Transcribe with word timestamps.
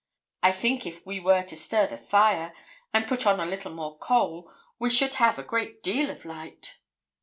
'I 0.41 0.53
think 0.53 0.87
if 0.87 1.05
we 1.05 1.19
were 1.19 1.43
to 1.43 1.55
stir 1.55 1.85
the 1.85 1.95
fire, 1.95 2.55
and 2.91 3.05
put 3.07 3.27
on 3.27 3.39
a 3.39 3.45
little 3.45 3.71
more 3.71 3.99
coal, 3.99 4.51
we 4.79 4.89
should 4.89 5.13
have 5.21 5.37
a 5.37 5.43
great 5.43 5.83
deal 5.83 6.09
of 6.09 6.25
light.' 6.25 6.79